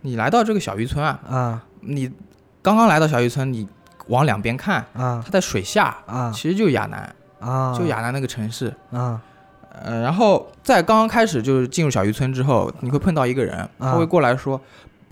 [0.00, 1.64] 你来到这个小渔村啊，啊。
[1.82, 2.10] 你
[2.60, 3.68] 刚刚来到小渔村，你
[4.08, 5.22] 往两边看，啊。
[5.24, 6.32] 它在水下，啊。
[6.34, 7.72] 其实就是亚南，啊！
[7.78, 8.74] 就亚南那个城市。
[8.90, 9.22] 啊。
[9.84, 14.60] 呃，然后在刚刚开始就是进入小渔村之后，你会碰到一个人，他啊会过来说，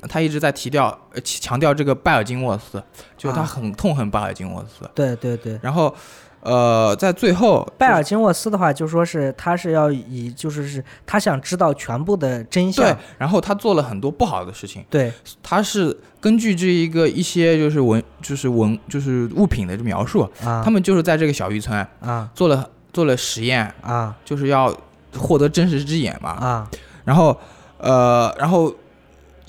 [0.08, 2.82] 他一直在提调呃强调这个拜尔金沃斯，
[3.16, 3.44] 就是他啊。
[3.44, 4.88] 很痛恨拜尔金沃斯。
[4.94, 5.94] 对对对，然后，
[6.40, 12.84] 呃，在最后，拜尔金沃斯的话，就说是他是要以就是是他想知道全部的真相。
[12.84, 15.12] 对，，然后他做了很多不好的事情，对。
[15.42, 22.30] 他是根据这一个一些就是文就是文就是物品的描述，啊，他们就是在这个小渔村啊。
[22.34, 24.16] 做了做了实验，啊。
[24.24, 24.74] 就是要
[25.18, 26.30] 获得真实之眼嘛。
[26.30, 26.70] 啊。
[27.04, 27.36] 然后，
[27.78, 28.72] 呃，然后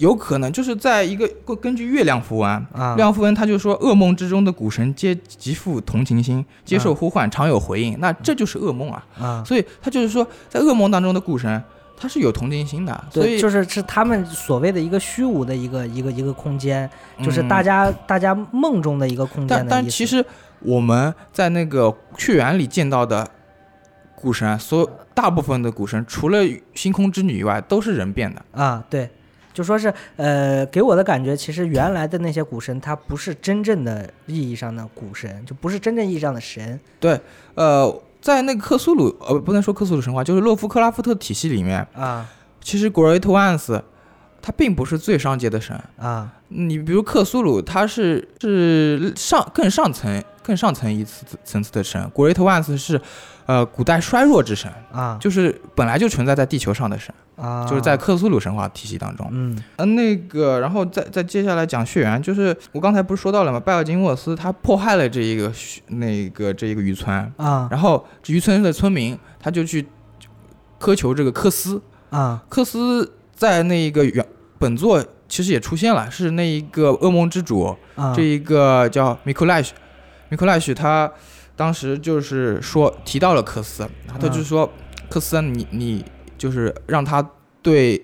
[0.02, 7.96] 有可能就是在一个根根据月亮符文，啊月亮符文他就说噩梦之中的古神皆极富同情心，接受啊呼唤，常有回应。
[8.00, 9.06] 那这就是噩梦啊。
[9.20, 9.44] 啊！
[9.46, 11.64] 所以他就是说，在噩梦当中的古神，
[11.96, 12.92] 他是有同情心的。
[13.12, 16.90] 所对，以就是是他们所谓的一个虚无的一个一个一个空间，
[17.24, 20.26] 就是嗯大家、大家梦中的一个空间但但其实
[20.62, 23.28] 我们在那个血缘里见到的
[24.16, 26.40] 古神，所大部分的古神，除了
[26.74, 28.44] 星空之女以外，都是人变的。
[28.52, 29.08] 啊，对，
[29.54, 36.80] 就说是呃，给我的感觉，其实原来的那些古神，他不是真正的意义上的古神，就不是真正意义上的神。
[37.00, 37.20] 对
[37.56, 42.30] 呃，在那个克苏鲁，呃，不能说克苏鲁神话，就是洛夫克拉夫特体系里面，啊。
[42.62, 43.82] 其实 Great Ones
[44.42, 45.80] 他并不是最上界的神。
[45.98, 46.32] 啊。
[46.50, 53.02] 你比如克苏鲁，他是是上更上层、更上层一次层次的神，Great Ones 是
[53.46, 55.18] 呃古代衰弱之神，啊。
[55.20, 59.28] 就是本来就存在在地球上的神，啊，就是在克苏鲁神话体系当中。
[59.32, 59.58] 嗯。
[59.78, 63.60] 呃，那个，然后再再接下来讲血缘，就是我刚才不是说到了吗？
[63.60, 65.52] 拜尔金沃斯他迫害了这一个
[65.88, 67.68] 那个这一个渔村，啊。
[67.72, 69.88] 然后这渔村的村民他就去
[70.80, 72.44] 苛求这个克斯，啊。
[72.48, 74.24] 克斯在那一个原
[74.60, 79.74] 本作其实也出现了，是那一个噩梦之主，啊这一个叫米库莱什，
[80.30, 81.12] 米库莱什他
[81.56, 84.72] 当时就是说提到了克斯，他就说
[85.10, 86.06] 克斯你你
[86.42, 87.22] 就是让他
[87.62, 88.04] 对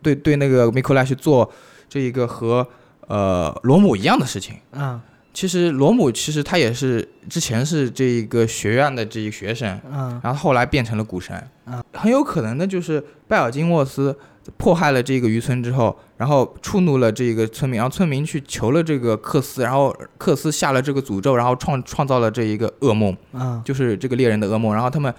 [0.00, 1.50] 对对那个米库莱去做
[1.88, 2.64] 这一个和
[3.08, 4.54] 呃罗姆一样的事情。
[4.70, 5.02] 啊。
[5.34, 10.20] 其实罗姆其实他也是之前是这一个学院的这一个学生，啊。
[10.22, 14.16] 然后后来变成了股神啊，很有可能的就是拜尔金沃斯
[14.56, 23.60] 迫害了这个渔村之后，然后触怒了这个村民，然后村民去求了这个克斯，然后克斯下了这个诅咒，然后创创造了这一个噩梦，啊。
[23.64, 25.12] 就是这个猎人的噩梦，然后他们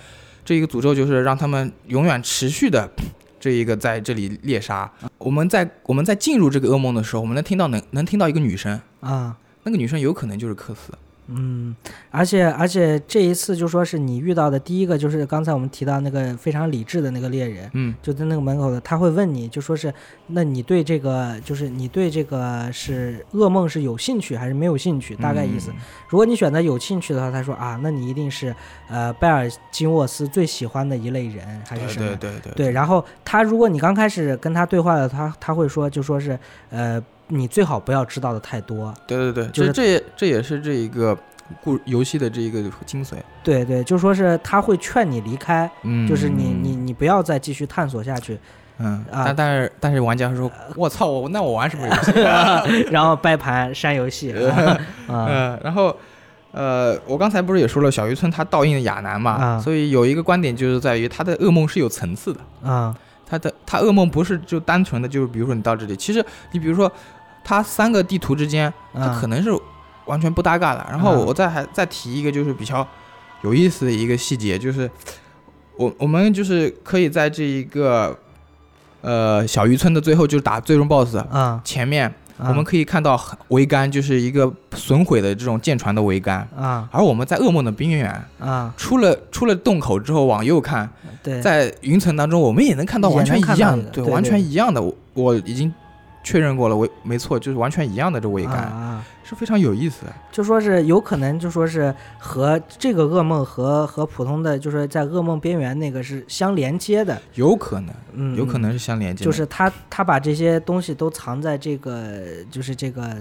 [0.47, 2.89] 这一个诅咒就是让他们永远持续的。
[3.37, 9.35] 这一个在这里猎杀，我们在我们在进入这个噩梦的时候，我们能听到能能听到一个女声，啊。
[9.63, 10.93] 那个女生有可能就是克斯，
[11.27, 11.75] 嗯，
[12.09, 19.93] 而且而且这一次就说是你遇到的第一个就是刚才我们提到那个非常理智的那个猎人，嗯，就在那个门口的，他会问你，就说是，
[20.27, 25.15] 那你对这个就是你对这个是噩梦是有兴趣还是没有兴趣？
[25.15, 25.71] 大概意思。
[25.71, 25.75] 嗯
[26.09, 28.55] 如果你选择有兴趣的话，他说啊，那你一定是
[28.89, 32.15] 呃拜尔金沃斯最喜欢的一类人，还是什么？
[32.15, 38.93] 对对对对，然后他如果你刚开始跟他对话的，他他会说，就说是呃，你最好不要知道的太多。
[39.05, 41.17] 对对对，就是这这也这也是这一个
[41.63, 43.15] 故游戏的这一个精髓。
[43.43, 48.39] 对对，就说是他会劝你离开，嗯，就是你你你不要再继续探索下去，
[48.79, 49.23] 嗯，啊。
[49.25, 52.11] 但但是但是玩家说，我操，我那我玩什么游戏？
[52.91, 54.33] 然后掰盘删游戏。
[55.07, 55.95] 嗯，然后。
[56.53, 59.59] 呃，我刚才不是也说了，小渔村它倒映的亚男嘛，啊。
[59.59, 62.95] 所以有一个观点就是在于他的噩梦是有层次的，啊。
[63.27, 66.91] 它的他噩梦不是就单纯的就是比如说你到这里，其实你比如说
[67.47, 69.49] 它三个地图之间，它啊可能是
[70.03, 70.85] 完全不搭嘎的。
[70.89, 72.85] 然后啊我再还再提一个就是比较
[73.41, 74.91] 有意思的一个细节，就是
[75.77, 78.19] 我我们就是可以在这一个
[78.99, 86.45] 呃小渔村的最后就是打最终 BOSS 啊，前面，啊我们可以看到很桅杆就是一个损毁的这种舰船的桅杆。
[86.53, 90.89] 啊而我们在噩梦的边缘，啊，出了出了洞口之后往右看，
[91.23, 94.81] 对，在云层当中，我们也能看到完全一样，对，到一个对完全一样的。
[94.81, 95.73] 我我已经
[96.27, 100.13] 确认过了，我没错，就是完全一样的这桅啊杆，啊，是非常有意思的。
[100.29, 108.37] 就说是有可能，就说是和这个噩梦和和普通的，就是在噩梦边缘那个是相连接的，有可能，嗯，嗯。
[108.37, 112.19] 有可能是相连接的，就是他他把这些东西都藏在这个
[112.51, 113.15] 就是这个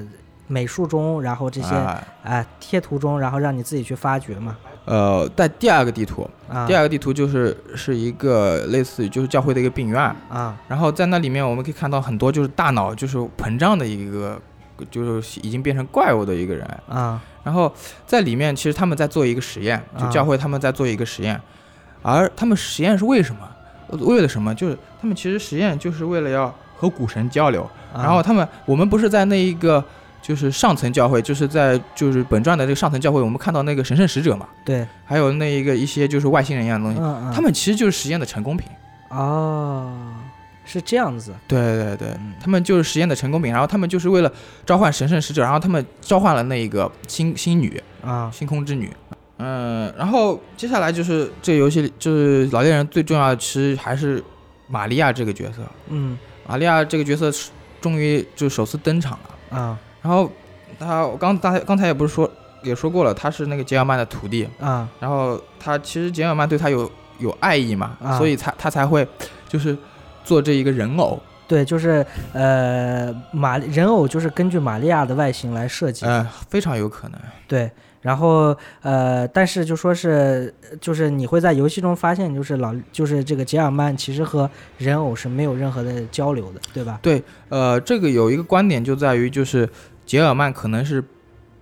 [0.48, 2.02] 美术中，然后这些啊。
[2.24, 4.56] 哎贴图中，然后让你自己去发掘嘛。
[4.86, 10.56] 呃，在第二个地图，啊，第二个地图就是是一个类似于就是教会的一个病院，啊。
[10.68, 14.40] 然后在那里面我们可以看到很多就是大脑就是膨胀的一个，
[14.88, 17.20] 就是已经变成怪物的一个人，啊。
[17.42, 17.72] 然后
[18.06, 21.40] 在里面其实他们在做一个实验，就啊教会他们在做一个实验，
[22.02, 23.40] 而他们实验是为什么？
[23.88, 24.54] 呃为了什么？
[24.54, 28.04] 就是他们其实实验就是为了要和古神交流，啊。
[28.04, 29.84] 然后他们我们不是在那一个。
[30.26, 38.66] 就是上层教会，就是在就是本传的这个上层教会，我们看到那个神圣使者嘛，对，还有那一个一些就是外星人一样的东西，嗯嗯，他们其实就是实验的成功品。
[39.10, 39.92] 哦
[40.64, 44.32] 是这样子，对对对，嗯他们就是实验的成功品，然后他们就是为了
[44.66, 48.90] 召唤神圣使者，然后他们召唤了那一个星星女，啊星空之女。
[49.38, 54.20] 嗯，然后接下来就是这个游戏里，就是老猎人最重要的，其实还是
[54.66, 55.62] 玛利亚这个角色。
[55.88, 59.56] 嗯玛利亚这个角色是终于就首次登场了。
[59.56, 60.30] 啊然后
[60.78, 62.30] 他，我刚才刚才也不是说
[62.62, 64.48] 也说过了，他是那个杰尔曼的徒弟。
[64.60, 66.88] 啊然后他其实杰尔曼对他有
[67.18, 69.04] 有爱意嘛，啊所以才他才会
[69.48, 69.76] 就是
[70.22, 71.20] 做这一个人偶。
[71.48, 77.20] 对，就是呃玛人偶就是根据玛利亚的外形来设计的，呃，非常有可能。
[77.48, 77.68] 对，
[78.00, 86.98] 然后呃，但是就说是，就是你会在游戏中发现，就是老就是这个杰尔曼其实和人偶是没有任何的交流的，对吧？
[87.02, 89.68] 对，呃，这个有一个观点就在于，就是
[90.06, 91.04] 杰尔曼可能是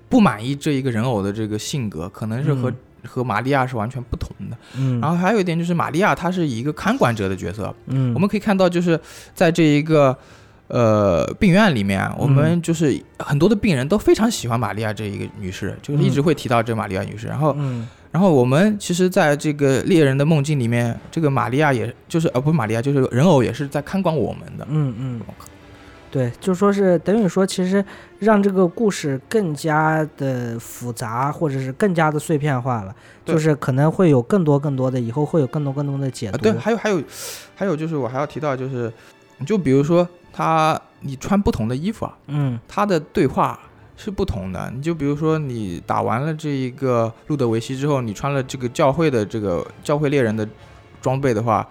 [0.09, 2.77] 不满意这一个人偶的这个性格，可能是和、嗯
[3.07, 4.57] 和玛利亚是完全不同的。
[4.79, 8.99] 嗯，然后还有一点就是，玛利亚她是以一个看管者的角色，嗯，我们可以看到，就是
[9.35, 10.17] 在这一个
[10.69, 17.27] 呃病院里面，我们就是很多的病人都非常喜欢玛利亚这一个女士，就是一直会提到这玛利亚女士。
[17.27, 24.67] 然后，嗯然后我们其实在这个猎人的梦境里面，这个玛利亚也就是呃不是玛利亚，就是人偶也是在看管我们的。
[24.71, 25.21] 嗯嗯，
[26.15, 27.85] 对，就说是等于说，其实
[28.21, 36.39] 让这个故事更加的复杂，或者是更加的碎片化了，就是可能会有更多更多的，以后会有更多更多的解啊，读。
[36.39, 37.03] 对，还有还有
[37.57, 38.93] 还有就是我还要提到就是，
[39.45, 43.59] 就比如说他你穿不同的衣服啊，嗯他的对话
[43.97, 44.71] 是不同的。
[44.73, 50.49] 你就比如说你打完了这一个路德维希之后，你穿了这个教会的这个教会猎人的
[51.03, 51.67] 装备的话，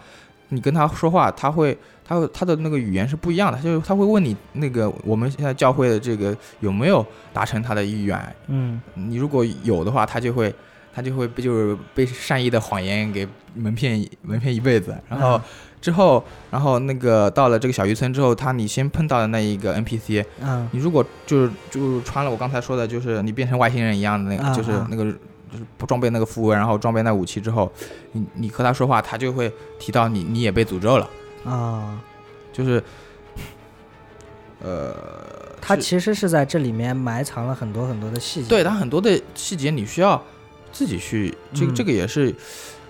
[0.49, 1.77] 你跟他说话，他会。
[2.13, 8.79] 他会他的那个语言是不一样的，就是他会问你那个我们现在教会的这个有没有达成他的意愿，嗯。
[8.93, 10.53] 你如果有的话，他就会
[10.93, 14.95] 他就会被就是被善意的谎言给蒙骗蒙骗一辈子。
[15.09, 15.41] 然后嗯。
[15.81, 20.69] 之后，然后那个到了这个小渔村之后，他你先碰到的那一个 NPC，嗯。
[20.71, 27.69] 你如果就是就是穿了我刚才说的，就是你变成外星人一样的那个，啊就是啊那个就是装备那个符文，然后装备那武器之后，
[28.13, 31.09] 你你和他说话，他就会提到你你也被诅咒了，
[31.45, 31.99] 啊，
[32.51, 32.83] 就是
[34.61, 38.49] 呃，是它其实是在这里面埋藏了很多很多的细节。
[38.49, 40.21] 对他很多的细节你需要
[40.71, 41.75] 自己去，这个嗯。
[41.75, 42.33] 这个也是，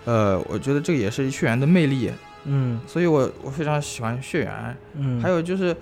[0.05, 2.11] 呃，我觉得这个也是血缘的魅力，
[2.45, 2.79] 嗯。
[2.87, 4.77] 所以我我非常喜欢血缘。
[4.95, 5.75] 嗯，还有就是，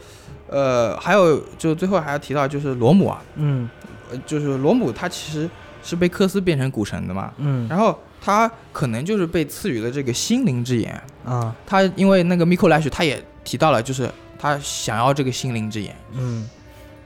[0.48, 3.70] 呃，还有就最后还要提到就是罗姆啊，嗯。
[4.12, 5.50] 呃就是罗姆他其实
[5.82, 7.68] 是被科斯变成古神的嘛，嗯。
[7.70, 16.48] 然后他可能就是被赐予了这个心灵之眼，啊他因为那个 Miko Lash 他也提到了，就是他想要这个心灵之眼，嗯。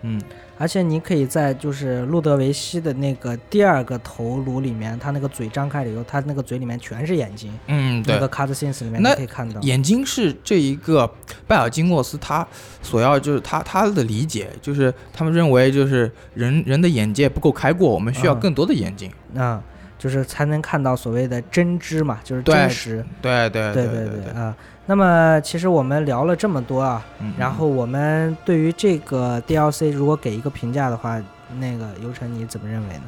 [0.07, 0.21] 嗯，
[0.59, 7.51] 而且你可以在就是路德维希的那个第二个头颅里面，他那个嘴张开了以后，他那个嘴里面全是眼睛。
[7.65, 9.59] 嗯，对那，个 cut scenes 里面那你可以看到。
[9.61, 11.11] 眼睛是这一个
[11.47, 12.45] 拜尔金莫斯他
[12.83, 19.11] 所要就是他他的理解，就是他们认为就是人人的眼界不够开阔，我们需要嗯更多的眼睛。
[19.35, 19.63] 啊、
[20.05, 23.03] 就是才能看到所谓的真知嘛，就是真实。
[23.23, 24.55] 对对对对对啊。
[24.85, 31.19] 那么其实我们聊了这么多啊，嗯然后我们对于这个 DLC 如果给一个评价的话，
[31.57, 33.05] 那个游晨你怎么认为呢？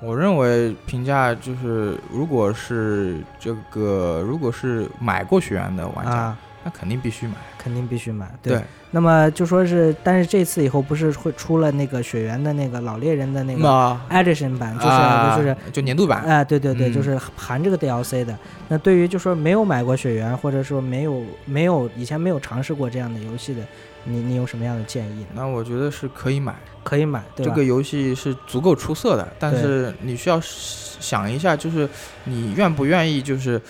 [0.00, 7.34] 我认为评价就是，如果是这个如果是买过血缘的玩家，啊，那肯定必须买。
[7.58, 8.30] 肯定必须买。
[8.42, 15.56] 对那么就说是，但是这次以后不是会出了那个雪原的那个老猎人的那个 Edition 版，就是、啊就是。
[15.72, 18.36] 就年度版，哎，对对对，嗯就是含这个 DLC 的。
[18.68, 23.62] 那对于就说没有买过雪原，或者说没有没有以前没有尝试过这样的游戏的，
[24.04, 25.26] 你你有什么样的建议呢？
[25.34, 26.54] 那我觉得是可以买。
[26.82, 27.44] 可以买，对？
[27.44, 31.86] 这个游戏是足够出色的，但是你需要想一下，就是
[32.24, 33.60] 你愿不愿意，就是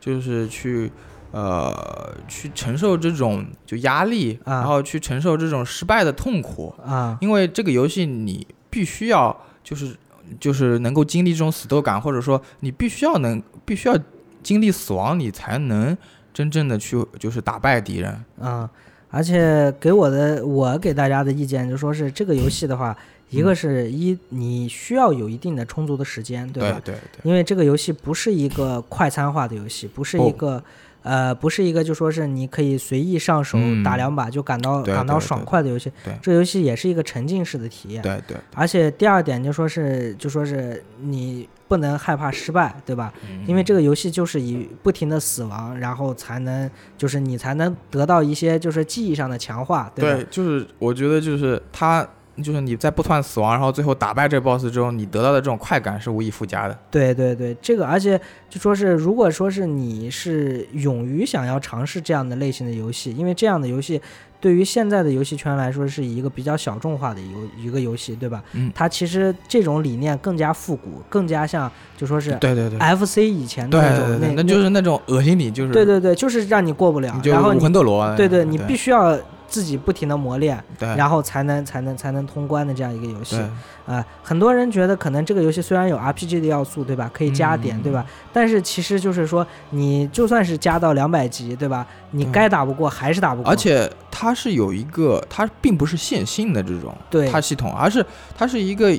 [0.00, 0.90] 就是去
[1.36, 9.94] 呃去承受这种就压力，啊然后去承受这种失败的痛苦，啊因为这个游戏你必须要就是
[10.40, 13.98] 就是能够经历这种死斗感，或者说你必须要能必须要
[14.42, 15.96] 经历死亡，你才能
[16.32, 18.24] 真正的去就是打败敌人。
[18.40, 18.70] 啊！
[19.08, 22.94] 而且给我的我给大家的意见就说是这个游戏的话，
[23.30, 26.80] 一个是一你需要有一定的充足的时间，对吧？
[26.84, 30.62] 对对对，因为这个游戏不是一个快餐化的游戏，不是一个
[31.06, 35.90] 呃，不是一个就说是你可以随意上手嗯打两把就感到感到爽快的游戏。
[36.04, 38.02] 对这游戏也是一个沉浸式的体验。
[38.02, 43.12] 对对，而且第二点就说是就说是你不能害怕失败，对吧？
[43.30, 50.16] 嗯因为这个游戏就是以不停的死亡，然后才能就是你才能得到一些就是记忆上的强化，对吧？
[50.16, 52.06] 对，就是我觉得就是他。
[52.42, 56.78] 就是你在不断死亡，然后最后打败这 boss 之后，你得到的这种快感是无以复加的。
[56.90, 58.20] 对对对，这个而且
[58.50, 64.00] 就说是，如果说是你是勇于想要尝试这样的类型的游戏，因为这样的游戏
[64.40, 68.42] 对于现在的游戏圈来说是一个比较小众化的游一个游戏，对吧？
[68.52, 79.18] 嗯它其实这种理念更加复古，更加像就说是对对对，FC 以前的那种对对，那那就是那种恶心你，就是对对对，就是让你过不了然后魂斗罗，对对，你必须须要
[79.48, 83.36] 自己不停的磨练，对，然后才能才能才能通关的这样一个游戏。
[83.36, 87.08] 对啊、很多人觉得可能这个游戏虽然有 RPG 的要素，对吧？
[87.14, 88.04] 可以加点，嗯对吧？
[88.32, 91.86] 但是其实就是说，你就算是加到两百级，对吧？
[92.10, 93.50] 你该打不过还是打不过。
[93.50, 98.04] 而且它是有一个，它并不是线性的这种对它系统，而是
[98.36, 98.92] 它是一个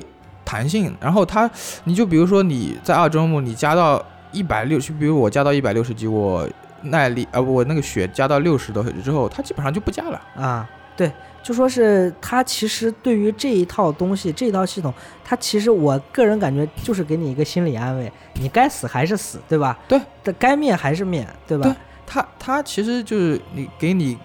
[0.44, 0.94] 弹性。
[0.98, 1.50] 然后它，
[1.84, 6.48] 你就比如说你在二周目你加到一百六十，比如我加到一百六十级，我
[6.82, 10.20] 耐力啊、不我那个血加到六十多之后，它基本上就不加了。
[10.36, 11.10] 啊，对，
[11.42, 14.92] 就说是它其实对于这一套东西，这一套系统，
[15.24, 19.78] 它其实我个人感觉就是给你一个心理安慰，你该死还是死，对吧？
[19.88, 20.00] 对，
[20.38, 21.64] 该灭还是灭，对吧？
[21.64, 21.74] 对
[22.06, 24.16] 它它其实就是你给你，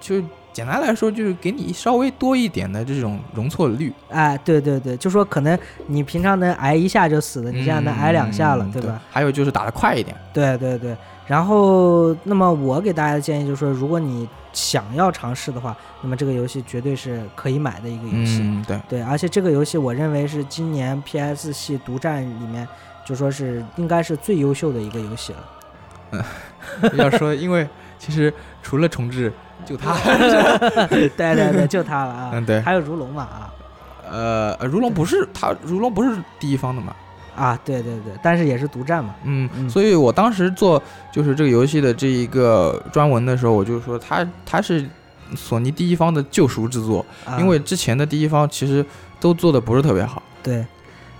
[0.00, 0.22] 就
[0.52, 3.90] 简单来说就是给你稍微多一点的这种容错率。
[4.10, 9.00] 哎，对对对，就说可能你平常能挨一下就死了，你现在能挨两下了，嗯对吧？？
[9.10, 10.14] 还有就是打得快一点。
[10.30, 10.94] 对对对，
[11.32, 18.40] 然后那么我给大家的建议就是说，如果你想要尝试的话，那么这个游戏绝对是可以买的一个游戏。
[18.42, 18.78] 嗯，对。
[18.86, 22.68] 对，而且这个游戏我认为是今年 PS 系独占里面，
[23.06, 25.38] 就说是应该是最优秀的一个游戏了。
[26.10, 26.22] 嗯
[26.98, 27.66] 要说，因为
[27.98, 28.30] 其实
[28.62, 29.32] 除了重置，
[29.64, 29.94] 就它，
[30.88, 32.30] 对对对，就它了啊。
[32.34, 33.54] 嗯，对，还有如龙嘛啊
[34.10, 36.94] 呃，呃如龙不是它，如龙不是第一方的嘛，
[37.34, 39.14] 啊，对对对，但是也是独占嘛。
[39.24, 39.70] 嗯，嗯。
[39.70, 44.86] 所以我当时做就是这个游戏的这一个专文的时候，我就说它它是
[45.34, 48.84] 索尼第一方的救赎之作，啊、因为之前的第一方其实
[49.18, 50.66] 都做的不是特别好，对，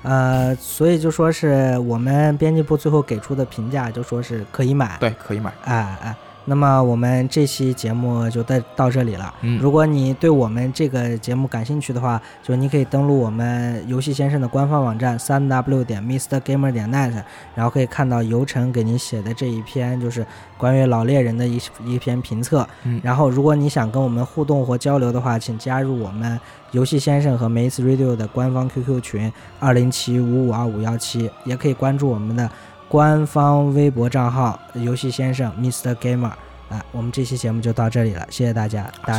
[0.03, 4.99] 呃，所以就说是我们编辑部最后给出的评价，就说是可以买。
[5.01, 9.33] 对，可以买，哎哎，那么我们这期节目就到到这里了。
[9.43, 17.13] 嗯，如果你对我们这个节目感兴趣的话，就你可以登录我们游戏先生的官方网站三 w 点 mrgamer 点 net，
[17.55, 20.27] 然后可以看到游晨给您写的这一篇就是
[20.59, 22.69] 关于老猎人的一一篇评测。
[22.85, 26.39] 嗯然后如果你想跟我们互动或交流的话，请加入我们
[26.73, 32.51] 游戏先生和 Maze Radio 的官方 QQ 群二零七五五二五幺七，也可以关注我们的
[32.93, 36.31] 官方微博账号游戏先生 mister gamer
[36.69, 39.19] 啊我们这期节目就到这里了谢谢大家大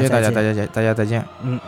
[0.84, 1.26] 家再见。
[1.41, 1.59] 嗯。